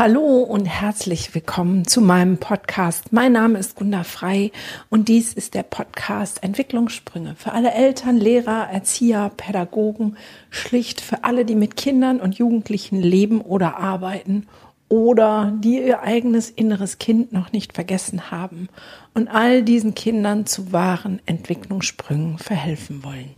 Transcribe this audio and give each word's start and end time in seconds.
Hallo 0.00 0.44
und 0.44 0.66
herzlich 0.66 1.34
willkommen 1.34 1.84
zu 1.84 2.00
meinem 2.00 2.38
Podcast. 2.38 3.12
Mein 3.12 3.32
Name 3.32 3.58
ist 3.58 3.74
Gunda 3.74 4.04
Frei 4.04 4.52
und 4.90 5.08
dies 5.08 5.32
ist 5.32 5.54
der 5.54 5.64
Podcast 5.64 6.44
Entwicklungssprünge 6.44 7.34
für 7.34 7.50
alle 7.50 7.72
Eltern, 7.72 8.16
Lehrer, 8.16 8.68
Erzieher, 8.70 9.32
Pädagogen, 9.36 10.16
schlicht 10.50 11.00
für 11.00 11.24
alle, 11.24 11.44
die 11.44 11.56
mit 11.56 11.74
Kindern 11.76 12.20
und 12.20 12.36
Jugendlichen 12.36 13.02
leben 13.02 13.40
oder 13.40 13.78
arbeiten 13.78 14.46
oder 14.88 15.52
die 15.58 15.80
ihr 15.80 16.00
eigenes 16.00 16.48
inneres 16.48 16.98
Kind 16.98 17.32
noch 17.32 17.50
nicht 17.50 17.72
vergessen 17.72 18.30
haben 18.30 18.68
und 19.14 19.26
all 19.26 19.64
diesen 19.64 19.96
Kindern 19.96 20.46
zu 20.46 20.70
wahren 20.70 21.20
Entwicklungssprüngen 21.26 22.38
verhelfen 22.38 23.02
wollen. 23.02 23.34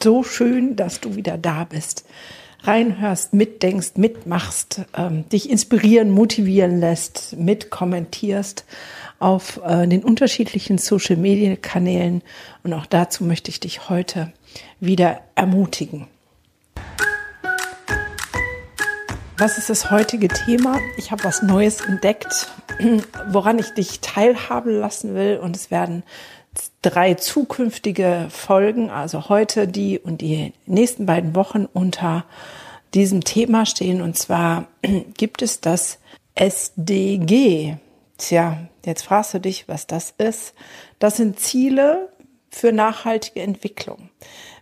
So 0.00 0.22
schön, 0.22 0.76
dass 0.76 1.00
du 1.00 1.16
wieder 1.16 1.36
da 1.38 1.64
bist 1.64 2.04
reinhörst, 2.62 3.32
mitdenkst, 3.32 3.96
mitmachst, 3.96 4.82
ähm, 4.96 5.28
dich 5.28 5.50
inspirieren, 5.50 6.10
motivieren 6.10 6.80
lässt, 6.80 7.36
mitkommentierst 7.36 8.64
auf 9.18 9.60
äh, 9.64 9.86
den 9.86 10.02
unterschiedlichen 10.02 10.78
Social-Media-Kanälen. 10.78 12.22
Und 12.62 12.72
auch 12.72 12.86
dazu 12.86 13.24
möchte 13.24 13.50
ich 13.50 13.60
dich 13.60 13.88
heute 13.88 14.32
wieder 14.80 15.20
ermutigen. 15.34 16.06
Was 19.40 19.56
ist 19.56 19.70
das 19.70 19.90
heutige 19.90 20.28
Thema? 20.28 20.78
Ich 20.98 21.12
habe 21.12 21.24
was 21.24 21.42
Neues 21.42 21.80
entdeckt, 21.80 22.48
woran 23.30 23.58
ich 23.58 23.70
dich 23.70 24.00
teilhaben 24.00 24.70
lassen 24.78 25.14
will. 25.14 25.38
Und 25.38 25.56
es 25.56 25.70
werden 25.70 26.02
drei 26.82 27.14
zukünftige 27.14 28.28
Folgen, 28.30 28.90
also 28.90 29.28
heute 29.28 29.68
die 29.68 29.98
und 29.98 30.20
die 30.20 30.52
nächsten 30.66 31.06
beiden 31.06 31.34
Wochen 31.34 31.66
unter 31.72 32.24
diesem 32.94 33.22
Thema 33.22 33.66
stehen. 33.66 34.02
Und 34.02 34.16
zwar 34.16 34.66
gibt 35.16 35.42
es 35.42 35.60
das 35.60 35.98
SDG. 36.34 37.76
Tja, 38.18 38.58
jetzt 38.84 39.02
fragst 39.02 39.34
du 39.34 39.40
dich, 39.40 39.68
was 39.68 39.86
das 39.86 40.14
ist. 40.18 40.54
Das 40.98 41.16
sind 41.16 41.38
Ziele 41.38 42.08
für 42.50 42.72
nachhaltige 42.72 43.40
Entwicklung. 43.40 44.10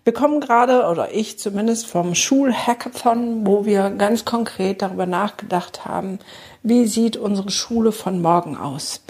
Wir 0.05 0.13
kommen 0.13 0.41
gerade, 0.41 0.87
oder 0.87 1.13
ich 1.13 1.39
zumindest, 1.39 1.87
vom 1.87 2.15
Schulhackathon, 2.15 3.47
wo 3.47 3.67
wir 3.67 3.91
ganz 3.91 4.25
konkret 4.25 4.81
darüber 4.81 5.07
nachgedacht 5.07 5.85
haben, 5.85 6.19
wie 6.63 6.87
sieht 6.87 7.17
unsere 7.17 7.51
Schule 7.51 7.93
von 7.93 8.23
morgen 8.23 8.57
aus. 8.57 9.03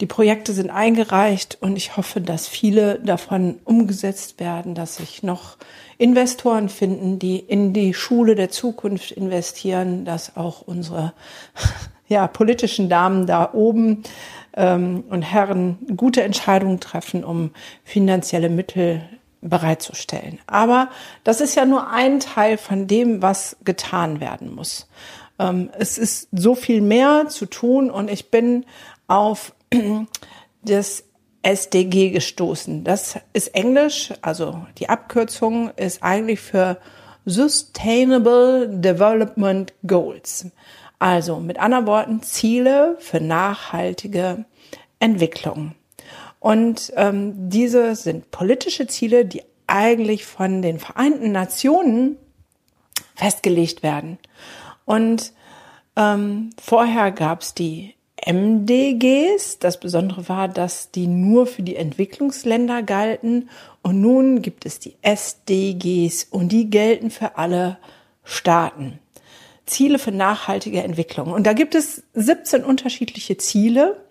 Die 0.00 0.06
Projekte 0.06 0.54
sind 0.54 0.70
eingereicht 0.70 1.58
und 1.60 1.76
ich 1.76 1.98
hoffe, 1.98 2.22
dass 2.22 2.48
viele 2.48 2.98
davon 3.00 3.58
umgesetzt 3.64 4.40
werden, 4.40 4.74
dass 4.74 4.96
sich 4.96 5.22
noch 5.22 5.58
Investoren 5.98 6.70
finden, 6.70 7.18
die 7.18 7.38
in 7.38 7.74
die 7.74 7.92
Schule 7.92 8.34
der 8.34 8.48
Zukunft 8.48 9.10
investieren, 9.10 10.06
dass 10.06 10.36
auch 10.36 10.62
unsere 10.62 11.12
ja, 12.08 12.26
politischen 12.26 12.88
Damen 12.88 13.26
da 13.26 13.50
oben 13.52 14.02
ähm, 14.54 15.04
und 15.10 15.20
Herren 15.20 15.78
gute 15.96 16.22
Entscheidungen 16.22 16.80
treffen, 16.80 17.22
um 17.22 17.50
finanzielle 17.84 18.48
Mittel 18.48 19.02
bereitzustellen. 19.42 20.38
Aber 20.46 20.88
das 21.24 21.42
ist 21.42 21.54
ja 21.56 21.66
nur 21.66 21.90
ein 21.90 22.20
Teil 22.20 22.56
von 22.56 22.86
dem, 22.86 23.20
was 23.20 23.56
getan 23.64 24.20
werden 24.20 24.54
muss. 24.54 24.88
Ähm, 25.38 25.68
es 25.78 25.98
ist 25.98 26.28
so 26.32 26.54
viel 26.54 26.80
mehr 26.80 27.28
zu 27.28 27.44
tun 27.44 27.90
und 27.90 28.10
ich 28.10 28.30
bin 28.30 28.64
auf 29.06 29.52
das 30.62 31.04
SDG 31.42 32.10
gestoßen. 32.10 32.84
Das 32.84 33.18
ist 33.32 33.48
Englisch, 33.54 34.12
also 34.22 34.66
die 34.78 34.88
Abkürzung 34.88 35.70
ist 35.76 36.02
eigentlich 36.02 36.40
für 36.40 36.78
Sustainable 37.24 38.68
Development 38.68 39.72
Goals. 39.86 40.46
Also 40.98 41.40
mit 41.40 41.58
anderen 41.58 41.86
Worten 41.86 42.22
Ziele 42.22 42.96
für 42.98 43.20
nachhaltige 43.20 44.44
Entwicklung. 44.98 45.74
Und 46.40 46.92
ähm, 46.96 47.48
diese 47.48 47.94
sind 47.94 48.30
politische 48.30 48.86
Ziele, 48.86 49.24
die 49.24 49.42
eigentlich 49.66 50.26
von 50.26 50.62
den 50.62 50.78
Vereinten 50.78 51.32
Nationen 51.32 52.16
festgelegt 53.14 53.82
werden. 53.82 54.18
Und 54.84 55.32
ähm, 55.96 56.50
vorher 56.60 57.12
gab 57.12 57.42
es 57.42 57.54
die 57.54 57.94
MDGs. 58.26 59.58
Das 59.58 59.80
Besondere 59.80 60.28
war, 60.28 60.48
dass 60.48 60.90
die 60.90 61.06
nur 61.06 61.46
für 61.46 61.62
die 61.62 61.76
Entwicklungsländer 61.76 62.82
galten. 62.82 63.48
Und 63.82 64.00
nun 64.00 64.42
gibt 64.42 64.66
es 64.66 64.78
die 64.78 64.96
SDGs 65.02 66.24
und 66.30 66.50
die 66.50 66.70
gelten 66.70 67.10
für 67.10 67.36
alle 67.36 67.78
Staaten. 68.24 68.98
Ziele 69.66 69.98
für 69.98 70.12
nachhaltige 70.12 70.82
Entwicklung. 70.82 71.32
Und 71.32 71.46
da 71.46 71.52
gibt 71.52 71.74
es 71.74 72.02
17 72.14 72.64
unterschiedliche 72.64 73.36
Ziele. 73.36 74.04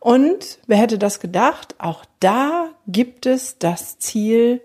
Und 0.00 0.58
wer 0.66 0.78
hätte 0.78 0.98
das 0.98 1.20
gedacht? 1.20 1.76
Auch 1.78 2.04
da 2.18 2.70
gibt 2.88 3.26
es 3.26 3.58
das 3.58 3.98
Ziel 3.98 4.62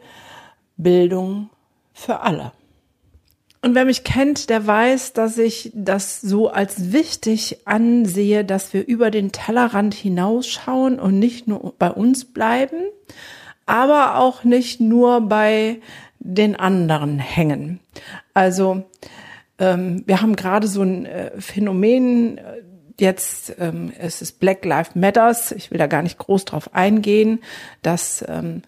Bildung 0.78 1.50
für 1.94 2.22
alle. 2.22 2.52
Und 3.62 3.76
wer 3.76 3.86
mich 3.86 4.04
kennt, 4.04 4.50
der 4.50 4.68
weiß, 4.68 5.14
dass 5.14 5.38
ich 5.38 5.72
das 5.74 6.22
so 6.22 6.50
als 6.50 6.92
wichtig 6.92 7.62
ansehe, 7.66 8.46
dass 8.46 8.74
wir 8.74 8.86
über 8.88 9.12
den 9.12 9.32
Tellerrand 9.32 9.94
hinausschauen 9.94 11.00
und 11.00 11.18
nicht 11.20 11.48
nur 11.48 11.74
bei 11.80 11.90
uns 11.90 12.26
bleiben, 12.26 12.78
aber 13.66 14.18
auch 14.18 14.44
nicht 14.44 14.80
nur 14.80 15.22
bei 15.22 15.82
den 16.20 16.56
anderen 16.56 17.20
hängen. 17.20 17.80
Also 18.34 18.84
ähm, 19.60 20.04
wir 20.06 20.22
haben 20.22 20.36
gerade 20.36 20.68
so 20.68 20.84
ein 20.84 21.06
äh, 21.06 21.32
Phänomen, 21.42 22.38
äh, 22.38 22.62
jetzt 23.00 23.56
ähm, 23.60 23.92
es 23.98 24.22
ist 24.22 24.40
Black 24.40 24.66
Lives 24.66 24.96
Matters, 24.96 25.52
ich 25.52 25.72
will 25.72 25.78
da 25.78 25.88
gar 25.88 26.02
nicht 26.02 26.18
groß 26.18 26.46
drauf 26.46 26.74
eingehen, 26.74 27.40
dass 27.82 28.24
ähm, 28.28 28.62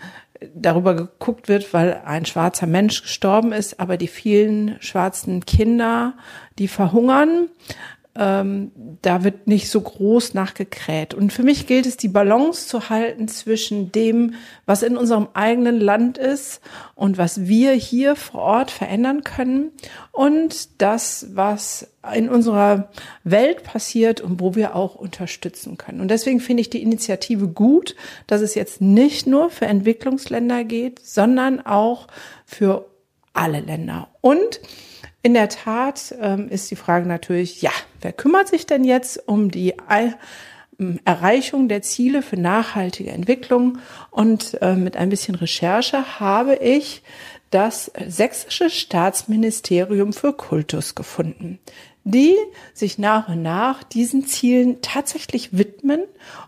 darüber 0.54 0.96
geguckt 0.96 1.48
wird, 1.48 1.74
weil 1.74 2.02
ein 2.06 2.26
schwarzer 2.26 2.68
Mensch 2.68 3.02
gestorben 3.02 3.52
ist, 3.52 3.80
aber 3.80 3.98
die 3.98 4.08
vielen 4.08 4.78
schwarzen 4.82 5.46
Kinder, 5.46 6.14
die 6.58 6.68
verhungern, 6.68 7.50
ähm, 8.20 8.72
da 9.02 9.24
wird 9.24 9.48
nicht 9.48 9.70
so 9.70 9.80
groß 9.80 10.34
nachgekräht. 10.34 11.14
Und 11.14 11.32
für 11.32 11.44
mich 11.44 11.68
gilt 11.68 11.86
es, 11.86 11.96
die 11.96 12.10
Balance 12.10 12.68
zu 12.68 12.90
halten 12.90 13.30
zwischen 13.30 13.94
dem, 13.94 14.34
was 14.66 14.84
in 14.84 14.98
unserem 14.98 15.30
eigenen 15.34 15.80
Land 15.80 16.18
ist 16.18 16.60
und 16.96 17.18
was 17.18 17.48
wir 17.48 17.72
hier 17.72 18.18
vor 18.18 18.42
Ort 18.42 18.72
verändern 18.72 19.24
können 19.24 19.72
und 20.12 20.82
das, 20.82 21.28
was 21.34 21.94
in 22.14 22.28
unserer 22.28 22.90
Welt 23.24 23.64
passiert 23.64 24.20
und 24.20 24.42
wo 24.42 24.54
wir 24.54 24.76
auch 24.76 24.96
unterstützen 24.96 25.78
können. 25.78 26.02
Und 26.02 26.12
deswegen 26.12 26.42
finde 26.42 26.60
ich 26.60 26.70
die 26.70 26.84
Initiative 26.84 27.48
gut, 27.48 27.96
dass 28.28 28.42
es 28.42 28.54
jetzt 28.54 28.82
nicht 28.82 29.28
nur 29.28 29.50
für 29.50 29.66
Entwicklungsländer 29.66 30.66
geht, 30.66 31.00
sondern 31.00 31.66
auch 31.66 32.08
für 32.46 32.90
alle 33.32 33.62
Länder. 33.62 34.10
Und 34.20 34.60
in 35.22 35.34
der 35.34 35.48
Tat 35.48 36.14
ähm, 36.20 36.50
ist 36.50 36.70
die 36.70 36.76
Frage 36.76 37.08
natürlich, 37.08 37.62
ja, 37.62 37.72
wer 38.02 38.14
kümmert 38.14 38.48
sich 38.48 38.66
denn 38.66 38.84
jetzt 38.84 39.28
um 39.28 39.52
die 39.52 39.76
ähm, 39.90 41.00
Erreichung 41.06 41.68
der 41.68 41.82
Ziele 41.82 42.22
für 42.22 42.38
nachhaltige 42.38 43.12
Entwicklung? 43.12 43.80
Und 44.12 44.58
äh, 44.62 44.76
mit 44.76 44.98
ein 44.98 45.10
bisschen 45.10 45.36
Recherche 45.36 46.20
habe 46.20 46.56
ich 46.56 47.04
das 47.52 47.92
Sächsische 48.08 48.70
Staatsministerium 48.70 50.14
für 50.14 50.34
Kultus 50.34 50.96
gefunden, 50.96 51.60
die 52.04 52.36
sich 52.74 52.98
nach 53.00 53.28
und 53.28 53.42
nach 53.42 53.84
diesen 53.84 54.26
Zielen 54.28 54.82
tatsächlich 54.82 55.58
widmen 55.58 56.04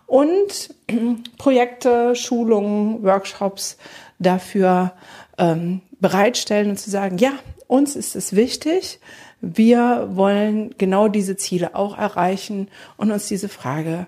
und 0.06 0.70
äh, 0.86 0.94
Projekte, 1.38 2.14
Schulungen, 2.14 3.02
Workshops 3.02 3.76
dafür 4.18 4.92
ähm, 5.38 5.80
bereitstellen 6.00 6.70
und 6.70 6.78
zu 6.78 6.90
sagen, 6.90 7.18
ja, 7.18 7.32
uns 7.66 7.96
ist 7.96 8.16
es 8.16 8.36
wichtig, 8.36 9.00
wir 9.42 10.08
wollen 10.12 10.74
genau 10.78 11.08
diese 11.08 11.36
Ziele 11.36 11.74
auch 11.74 11.98
erreichen 11.98 12.68
und 12.96 13.10
uns 13.10 13.26
diese 13.26 13.48
Frage 13.48 14.06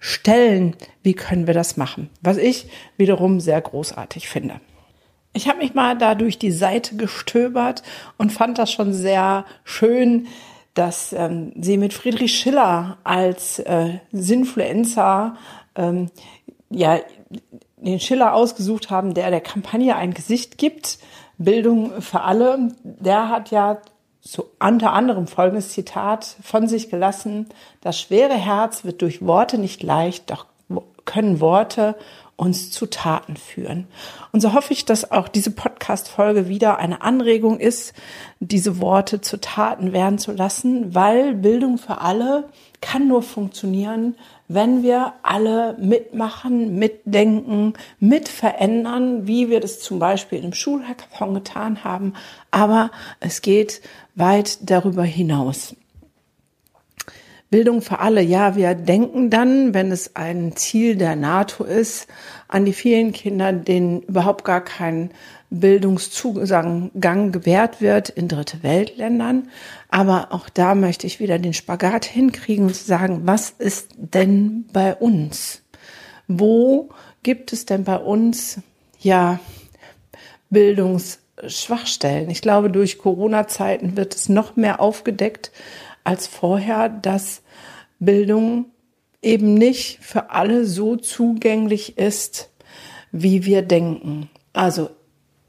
stellen, 0.00 0.76
wie 1.04 1.14
können 1.14 1.46
wir 1.46 1.54
das 1.54 1.76
machen? 1.76 2.10
Was 2.20 2.36
ich 2.36 2.66
wiederum 2.96 3.38
sehr 3.38 3.60
großartig 3.60 4.28
finde. 4.28 4.60
Ich 5.32 5.48
habe 5.48 5.58
mich 5.58 5.72
mal 5.72 5.96
da 5.96 6.14
durch 6.16 6.38
die 6.38 6.50
Seite 6.50 6.96
gestöbert 6.96 7.84
und 8.18 8.32
fand 8.32 8.58
das 8.58 8.72
schon 8.72 8.92
sehr 8.92 9.46
schön, 9.64 10.26
dass 10.74 11.12
ähm, 11.12 11.52
sie 11.58 11.78
mit 11.78 11.94
Friedrich 11.94 12.34
Schiller 12.34 12.98
als 13.04 13.60
äh, 13.60 13.98
Sinfluencer 14.10 15.36
ähm, 15.76 16.10
ja 16.68 16.98
den 17.76 18.00
Schiller 18.00 18.34
ausgesucht 18.34 18.90
haben, 18.90 19.14
der 19.14 19.30
der 19.30 19.40
Kampagne 19.40 19.94
ein 19.94 20.12
Gesicht 20.12 20.58
gibt 20.58 20.98
Bildung 21.38 22.00
für 22.00 22.22
alle, 22.22 22.68
der 22.82 23.28
hat 23.28 23.50
ja 23.50 23.78
zu 24.22 24.44
unter 24.60 24.92
anderem 24.92 25.26
folgendes 25.26 25.70
Zitat 25.70 26.36
von 26.42 26.68
sich 26.68 26.88
gelassen. 26.88 27.48
Das 27.80 28.00
schwere 28.00 28.34
Herz 28.34 28.84
wird 28.84 29.02
durch 29.02 29.26
Worte 29.26 29.58
nicht 29.58 29.82
leicht, 29.82 30.30
doch 30.30 30.46
können 31.04 31.40
Worte 31.40 31.96
uns 32.42 32.72
zu 32.72 32.86
Taten 32.86 33.36
führen. 33.36 33.86
Und 34.32 34.40
so 34.40 34.52
hoffe 34.52 34.72
ich, 34.72 34.84
dass 34.84 35.12
auch 35.12 35.28
diese 35.28 35.52
Podcast-Folge 35.52 36.48
wieder 36.48 36.78
eine 36.78 37.00
Anregung 37.00 37.60
ist, 37.60 37.94
diese 38.40 38.80
Worte 38.80 39.20
zu 39.20 39.40
Taten 39.40 39.92
werden 39.92 40.18
zu 40.18 40.32
lassen, 40.32 40.92
weil 40.92 41.34
Bildung 41.34 41.78
für 41.78 42.00
alle 42.00 42.48
kann 42.80 43.06
nur 43.06 43.22
funktionieren, 43.22 44.16
wenn 44.48 44.82
wir 44.82 45.12
alle 45.22 45.76
mitmachen, 45.78 46.76
mitdenken, 46.80 47.74
mitverändern, 48.00 49.28
wie 49.28 49.48
wir 49.48 49.60
das 49.60 49.78
zum 49.78 50.00
Beispiel 50.00 50.42
im 50.42 50.52
Schulhackathon 50.52 51.34
getan 51.34 51.84
haben. 51.84 52.14
Aber 52.50 52.90
es 53.20 53.40
geht 53.40 53.82
weit 54.16 54.68
darüber 54.68 55.04
hinaus. 55.04 55.76
Bildung 57.52 57.82
für 57.82 57.98
alle. 57.98 58.22
Ja, 58.22 58.56
wir 58.56 58.74
denken 58.74 59.28
dann, 59.28 59.74
wenn 59.74 59.92
es 59.92 60.16
ein 60.16 60.56
Ziel 60.56 60.96
der 60.96 61.16
NATO 61.16 61.64
ist, 61.64 62.08
an 62.48 62.64
die 62.64 62.72
vielen 62.72 63.12
Kinder, 63.12 63.52
denen 63.52 64.00
überhaupt 64.00 64.42
gar 64.46 64.64
kein 64.64 65.10
Bildungszugang 65.50 66.90
gewährt 67.30 67.82
wird 67.82 68.08
in 68.08 68.26
dritte 68.26 68.62
Weltländern. 68.62 69.50
Aber 69.90 70.28
auch 70.30 70.48
da 70.48 70.74
möchte 70.74 71.06
ich 71.06 71.20
wieder 71.20 71.38
den 71.38 71.52
Spagat 71.52 72.06
hinkriegen 72.06 72.64
und 72.64 72.74
sagen, 72.74 73.20
was 73.24 73.50
ist 73.50 73.90
denn 73.98 74.64
bei 74.72 74.94
uns? 74.94 75.60
Wo 76.28 76.88
gibt 77.22 77.52
es 77.52 77.66
denn 77.66 77.84
bei 77.84 77.98
uns, 77.98 78.60
ja, 78.98 79.40
Bildungsschwachstellen? 80.48 82.30
Ich 82.30 82.40
glaube, 82.40 82.70
durch 82.70 82.96
Corona-Zeiten 82.96 83.94
wird 83.98 84.14
es 84.14 84.30
noch 84.30 84.56
mehr 84.56 84.80
aufgedeckt 84.80 85.52
als 86.04 86.26
vorher, 86.26 86.88
dass 86.88 87.42
Bildung 87.98 88.66
eben 89.22 89.54
nicht 89.54 89.98
für 90.00 90.30
alle 90.30 90.64
so 90.64 90.96
zugänglich 90.96 91.96
ist, 91.96 92.50
wie 93.12 93.44
wir 93.44 93.62
denken. 93.62 94.28
Also 94.52 94.90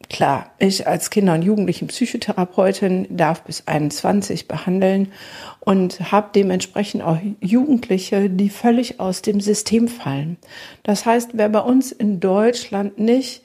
klar, 0.10 0.52
ich 0.60 0.86
als 0.86 1.10
Kinder- 1.10 1.34
und 1.34 1.42
Jugendlichen 1.42 1.88
Psychotherapeutin 1.88 3.08
darf 3.10 3.44
bis 3.44 3.68
21 3.68 4.48
behandeln 4.48 5.12
und 5.60 6.12
habe 6.12 6.30
dementsprechend 6.36 7.02
auch 7.02 7.18
Jugendliche, 7.42 8.30
die 8.30 8.50
völlig 8.50 9.00
aus 9.00 9.24
dem 9.24 9.42
System 9.42 9.88
fallen. 9.88 10.38
Das 10.84 11.06
heißt, 11.06 11.32
wer 11.34 11.50
bei 11.50 11.62
uns 11.62 11.92
in 11.92 12.20
Deutschland 12.20 13.00
nicht 13.00 13.42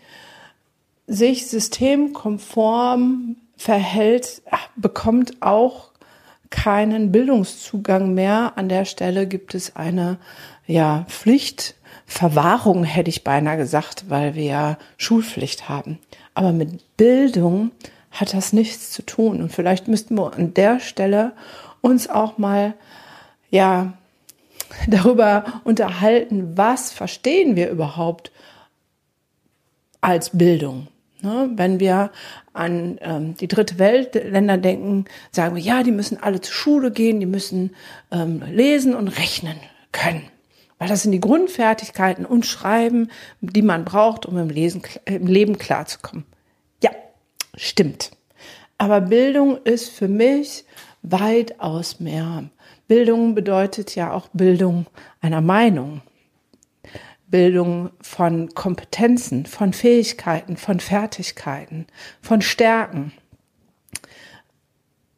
sich 1.06 1.46
systemkonform 1.46 3.36
verhält, 3.56 4.42
bekommt 4.76 5.40
auch 5.40 5.87
keinen 6.50 7.12
Bildungszugang 7.12 8.14
mehr. 8.14 8.52
An 8.56 8.68
der 8.68 8.84
Stelle 8.84 9.26
gibt 9.26 9.54
es 9.54 9.76
eine 9.76 10.18
ja, 10.66 11.06
Pflichtverwahrung, 11.08 12.84
hätte 12.84 13.10
ich 13.10 13.24
beinahe 13.24 13.56
gesagt, 13.56 14.04
weil 14.08 14.34
wir 14.34 14.44
ja 14.44 14.78
Schulpflicht 14.96 15.68
haben. 15.68 15.98
Aber 16.34 16.52
mit 16.52 16.96
Bildung 16.96 17.72
hat 18.10 18.34
das 18.34 18.52
nichts 18.52 18.90
zu 18.90 19.02
tun. 19.02 19.42
Und 19.42 19.52
vielleicht 19.52 19.88
müssten 19.88 20.14
wir 20.16 20.32
an 20.34 20.54
der 20.54 20.80
Stelle 20.80 21.32
uns 21.80 22.08
auch 22.08 22.38
mal, 22.38 22.74
ja, 23.50 23.94
darüber 24.86 25.44
unterhalten, 25.64 26.56
was 26.56 26.92
verstehen 26.92 27.56
wir 27.56 27.70
überhaupt 27.70 28.30
als 30.00 30.30
Bildung. 30.36 30.88
Ne? 31.22 31.50
Wenn 31.54 31.80
wir 31.80 32.10
an 32.52 32.98
ähm, 33.00 33.34
die 33.36 33.48
dritte 33.48 33.78
Weltländer 33.78 34.56
denken, 34.56 35.06
sagen 35.30 35.56
wir, 35.56 35.62
ja, 35.62 35.82
die 35.82 35.92
müssen 35.92 36.22
alle 36.22 36.40
zur 36.40 36.54
Schule 36.54 36.90
gehen, 36.90 37.20
die 37.20 37.26
müssen 37.26 37.74
ähm, 38.10 38.42
lesen 38.50 38.94
und 38.94 39.08
rechnen 39.08 39.56
können. 39.92 40.22
Weil 40.78 40.88
das 40.88 41.02
sind 41.02 41.12
die 41.12 41.20
Grundfertigkeiten 41.20 42.24
und 42.24 42.46
Schreiben, 42.46 43.10
die 43.40 43.62
man 43.62 43.84
braucht, 43.84 44.26
um 44.26 44.38
im, 44.38 44.48
Lesen, 44.48 44.82
im 45.06 45.26
Leben 45.26 45.58
klarzukommen. 45.58 46.24
Ja, 46.82 46.90
stimmt. 47.56 48.12
Aber 48.78 49.00
Bildung 49.00 49.58
ist 49.64 49.90
für 49.90 50.06
mich 50.06 50.64
weitaus 51.02 51.98
mehr. 51.98 52.44
Bildung 52.86 53.34
bedeutet 53.34 53.96
ja 53.96 54.12
auch 54.12 54.28
Bildung 54.32 54.86
einer 55.20 55.40
Meinung. 55.40 56.00
Bildung 57.30 57.90
von 58.00 58.54
Kompetenzen, 58.54 59.46
von 59.46 59.72
Fähigkeiten, 59.72 60.56
von 60.56 60.80
Fertigkeiten, 60.80 61.86
von 62.22 62.40
Stärken. 62.40 63.12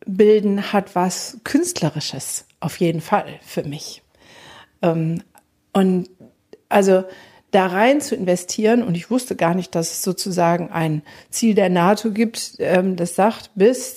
Bilden 0.06 0.72
hat 0.72 0.94
was 0.94 1.38
Künstlerisches, 1.44 2.46
auf 2.58 2.80
jeden 2.80 3.00
Fall 3.00 3.38
für 3.42 3.62
mich. 3.62 4.02
Ähm, 4.82 5.22
und 5.72 6.10
also 6.68 7.04
da 7.52 7.66
rein 7.66 8.00
zu 8.00 8.14
investieren, 8.14 8.82
und 8.82 8.96
ich 8.96 9.10
wusste 9.10 9.36
gar 9.36 9.54
nicht, 9.54 9.74
dass 9.74 9.90
es 9.90 10.02
sozusagen 10.02 10.70
ein 10.70 11.02
Ziel 11.30 11.54
der 11.54 11.68
NATO 11.68 12.12
gibt, 12.12 12.56
ähm, 12.58 12.96
das 12.96 13.14
sagt, 13.14 13.50
bis 13.54 13.96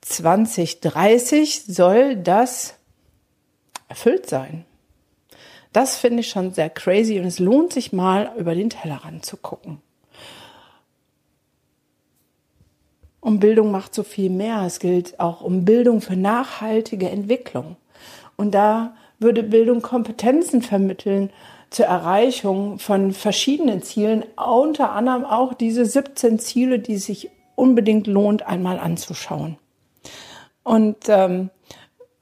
2030 0.00 1.68
ähm, 1.68 1.74
soll 1.74 2.16
das 2.16 2.74
erfüllt 3.88 4.28
sein. 4.28 4.64
Das 5.74 5.96
finde 5.96 6.20
ich 6.20 6.28
schon 6.28 6.54
sehr 6.54 6.70
crazy 6.70 7.18
und 7.18 7.26
es 7.26 7.40
lohnt 7.40 7.72
sich 7.72 7.92
mal 7.92 8.32
über 8.38 8.54
den 8.54 8.70
Tellerrand 8.70 9.26
zu 9.26 9.36
gucken. 9.36 9.82
Und 13.18 13.40
Bildung 13.40 13.72
macht 13.72 13.92
so 13.92 14.04
viel 14.04 14.30
mehr. 14.30 14.62
Es 14.62 14.78
gilt 14.78 15.18
auch 15.18 15.40
um 15.40 15.64
Bildung 15.64 16.00
für 16.00 16.14
nachhaltige 16.14 17.10
Entwicklung. 17.10 17.74
Und 18.36 18.54
da 18.54 18.94
würde 19.18 19.42
Bildung 19.42 19.82
Kompetenzen 19.82 20.62
vermitteln 20.62 21.30
zur 21.70 21.86
Erreichung 21.86 22.78
von 22.78 23.12
verschiedenen 23.12 23.82
Zielen, 23.82 24.24
unter 24.36 24.92
anderem 24.92 25.24
auch 25.24 25.54
diese 25.54 25.84
17 25.86 26.38
Ziele, 26.38 26.78
die 26.78 26.98
sich 26.98 27.30
unbedingt 27.56 28.06
lohnt, 28.06 28.46
einmal 28.46 28.78
anzuschauen. 28.78 29.58
Und 30.62 31.08
ähm, 31.08 31.50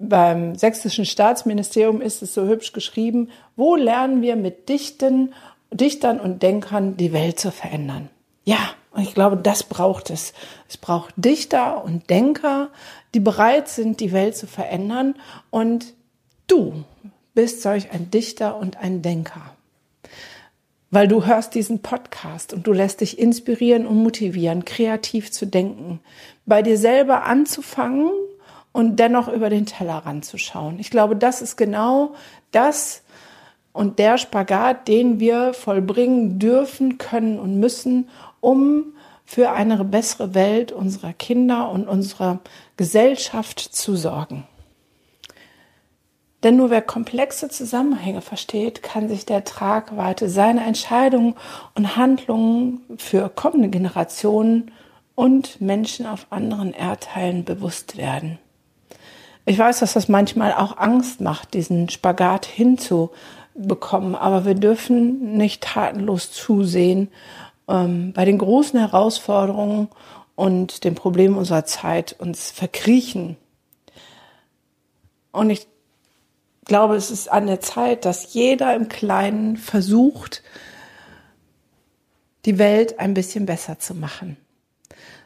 beim 0.08 0.56
sächsischen 0.56 1.04
Staatsministerium 1.04 2.00
ist 2.00 2.22
es 2.22 2.34
so 2.34 2.46
hübsch 2.46 2.72
geschrieben, 2.72 3.30
wo 3.56 3.76
lernen 3.76 4.20
wir 4.20 4.36
mit 4.36 4.68
Dichten, 4.68 5.32
Dichtern 5.70 6.20
und 6.20 6.42
Denkern 6.42 6.96
die 6.96 7.12
Welt 7.12 7.38
zu 7.38 7.50
verändern? 7.50 8.10
Ja, 8.44 8.58
und 8.90 9.02
ich 9.02 9.14
glaube, 9.14 9.36
das 9.36 9.62
braucht 9.62 10.10
es. 10.10 10.34
Es 10.68 10.76
braucht 10.76 11.14
Dichter 11.16 11.84
und 11.84 12.10
Denker, 12.10 12.70
die 13.14 13.20
bereit 13.20 13.68
sind, 13.68 14.00
die 14.00 14.12
Welt 14.12 14.36
zu 14.36 14.46
verändern. 14.46 15.14
Und 15.50 15.94
du 16.46 16.84
bist 17.34 17.62
solch 17.62 17.92
ein 17.92 18.10
Dichter 18.10 18.56
und 18.56 18.78
ein 18.78 19.00
Denker. 19.00 19.54
Weil 20.90 21.08
du 21.08 21.24
hörst 21.24 21.54
diesen 21.54 21.80
Podcast 21.80 22.52
und 22.52 22.66
du 22.66 22.72
lässt 22.72 23.00
dich 23.00 23.18
inspirieren 23.18 23.86
und 23.86 24.02
motivieren, 24.02 24.66
kreativ 24.66 25.30
zu 25.30 25.46
denken, 25.46 26.00
bei 26.44 26.60
dir 26.60 26.76
selber 26.76 27.22
anzufangen 27.22 28.10
und 28.72 28.96
dennoch 28.96 29.28
über 29.28 29.50
den 29.50 29.66
Tellerrand 29.66 30.24
zu 30.24 30.38
schauen. 30.38 30.78
Ich 30.78 30.90
glaube, 30.90 31.16
das 31.16 31.42
ist 31.42 31.56
genau 31.56 32.14
das 32.50 33.02
und 33.72 33.98
der 33.98 34.18
Spagat, 34.18 34.88
den 34.88 35.20
wir 35.20 35.54
vollbringen 35.54 36.38
dürfen, 36.38 36.98
können 36.98 37.38
und 37.38 37.58
müssen, 37.58 38.08
um 38.40 38.94
für 39.24 39.52
eine 39.52 39.82
bessere 39.84 40.34
Welt 40.34 40.72
unserer 40.72 41.12
Kinder 41.12 41.70
und 41.70 41.88
unserer 41.88 42.40
Gesellschaft 42.76 43.60
zu 43.60 43.96
sorgen. 43.96 44.46
Denn 46.42 46.56
nur 46.56 46.70
wer 46.70 46.82
komplexe 46.82 47.48
Zusammenhänge 47.48 48.20
versteht, 48.20 48.82
kann 48.82 49.08
sich 49.08 49.24
der 49.24 49.44
Tragweite 49.44 50.28
seiner 50.28 50.66
Entscheidungen 50.66 51.34
und 51.74 51.96
Handlungen 51.96 52.80
für 52.98 53.28
kommende 53.28 53.68
Generationen 53.68 54.72
und 55.14 55.60
Menschen 55.60 56.04
auf 56.04 56.26
anderen 56.30 56.72
Erdteilen 56.72 57.44
bewusst 57.44 57.96
werden. 57.96 58.38
Ich 59.44 59.58
weiß, 59.58 59.80
dass 59.80 59.94
das 59.94 60.08
manchmal 60.08 60.52
auch 60.52 60.78
Angst 60.78 61.20
macht, 61.20 61.54
diesen 61.54 61.88
Spagat 61.88 62.46
hinzubekommen, 62.46 64.14
aber 64.14 64.44
wir 64.44 64.54
dürfen 64.54 65.36
nicht 65.36 65.62
tatenlos 65.62 66.30
zusehen 66.30 67.08
ähm, 67.68 68.12
bei 68.12 68.24
den 68.24 68.38
großen 68.38 68.78
Herausforderungen 68.78 69.88
und 70.36 70.84
den 70.84 70.94
Problemen 70.94 71.36
unserer 71.36 71.64
Zeit 71.64 72.14
uns 72.18 72.50
verkriechen. 72.52 73.36
Und 75.32 75.50
ich 75.50 75.66
glaube, 76.64 76.94
es 76.94 77.10
ist 77.10 77.30
an 77.30 77.46
der 77.46 77.60
Zeit, 77.60 78.04
dass 78.04 78.34
jeder 78.34 78.74
im 78.76 78.88
Kleinen 78.88 79.56
versucht, 79.56 80.42
die 82.44 82.58
Welt 82.58 83.00
ein 83.00 83.14
bisschen 83.14 83.46
besser 83.46 83.78
zu 83.78 83.94
machen. 83.94 84.36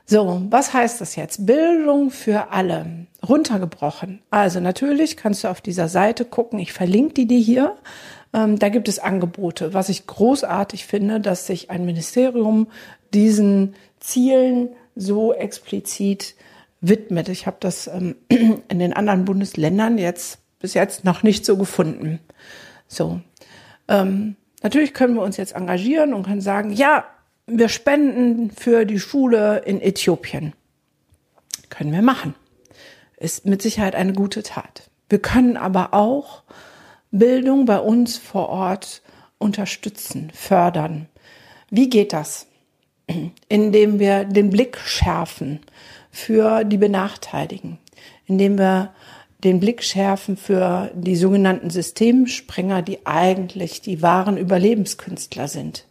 So, 0.09 0.43
was 0.51 0.73
heißt 0.73 1.01
das 1.01 1.17
jetzt? 1.17 1.47
Bildung 1.47 2.11
für 2.11 2.53
alle. 2.53 3.07
Runtergebrochen. 3.29 4.23
Also 4.31 4.61
natürlich 4.61 5.17
kannst 5.17 5.43
du 5.43 5.49
auf 5.49 5.61
dieser 5.61 5.89
Seite 5.89 6.25
gucken. 6.25 6.61
Ich 6.61 6.73
verlinke 6.73 7.15
die 7.15 7.27
dir 7.27 7.41
hier. 7.41 7.77
Ähm, 8.33 8.59
da 8.59 8.69
gibt 8.69 8.89
es 8.89 9.01
Angebote. 9.01 9.75
Was 9.75 9.89
ich 9.89 10.07
großartig 10.07 10.87
finde, 10.87 11.21
dass 11.21 11.49
sich 11.49 11.71
ein 11.71 11.85
Ministerium 11.85 12.69
diesen 13.13 13.75
Zielen 13.99 14.69
so 14.95 15.33
explizit 15.35 16.37
widmet. 16.81 17.29
Ich 17.29 17.49
habe 17.49 17.57
das 17.59 17.89
ähm, 17.89 18.15
in 18.29 18.79
den 18.79 18.93
anderen 18.93 19.25
Bundesländern 19.25 19.99
jetzt 19.99 20.39
bis 20.61 20.75
jetzt 20.75 21.05
noch 21.05 21.25
nicht 21.25 21.45
so 21.45 21.57
gefunden. 21.57 22.21
So. 22.87 23.21
Ähm, 23.89 24.37
Natürlich 24.63 24.95
können 24.95 25.15
wir 25.15 25.23
uns 25.23 25.37
jetzt 25.37 25.55
engagieren 25.55 26.13
und 26.13 26.25
können 26.25 26.41
sagen, 26.41 26.73
ja, 26.73 27.05
wir 27.47 27.69
spenden 27.69 28.51
für 28.51 28.85
die 28.85 28.99
Schule 28.99 29.59
in 29.65 29.81
Äthiopien. 29.81 30.53
Können 31.71 31.93
wir 31.93 32.03
machen. 32.03 32.35
Ist 33.17 33.47
mit 33.47 33.63
Sicherheit 33.63 33.95
eine 33.95 34.13
gute 34.13 34.43
Tat. 34.43 34.91
Wir 35.09 35.21
können 35.21 35.57
aber 35.57 35.95
auch 35.95 36.43
Bildung 37.11 37.65
bei 37.65 37.79
uns 37.79 38.19
vor 38.19 38.49
Ort 38.49 39.03
unterstützen, 39.39 40.31
fördern. 40.35 41.09
Wie 41.71 41.89
geht 41.89 42.13
das? 42.13 42.47
Indem 43.49 44.01
wir 44.01 44.25
den 44.25 44.51
Blick 44.51 44.79
schärfen 44.79 45.61
für 46.11 46.65
die 46.65 46.79
Benachteiligten, 46.79 47.79
indem 48.27 48.59
wir 48.59 48.93
den 49.45 49.61
Blick 49.61 49.85
schärfen 49.85 50.37
für 50.37 50.91
die 50.95 51.15
sogenannten 51.15 51.71
Systemsprenger, 51.71 52.83
die 52.83 53.07
eigentlich 53.07 53.81
die 53.81 54.03
wahren 54.03 54.37
Überlebenskünstler 54.37 55.47
sind, 55.47 55.87